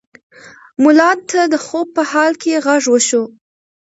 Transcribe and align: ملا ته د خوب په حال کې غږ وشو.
ملا 0.83 1.11
ته 1.29 1.41
د 1.53 1.55
خوب 1.65 1.87
په 1.97 2.03
حال 2.11 2.33
کې 2.41 2.61
غږ 2.65 2.83
وشو. 2.93 3.23